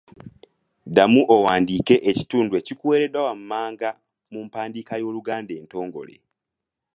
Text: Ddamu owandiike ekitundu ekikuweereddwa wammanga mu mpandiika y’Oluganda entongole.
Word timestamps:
Ddamu 0.89 1.21
owandiike 1.35 1.95
ekitundu 2.09 2.53
ekikuweereddwa 2.61 3.21
wammanga 3.27 3.89
mu 4.31 4.39
mpandiika 4.45 4.93
y’Oluganda 5.01 5.53
entongole. 5.59 6.15